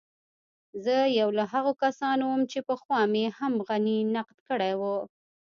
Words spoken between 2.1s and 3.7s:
وم چې پخوا مې هم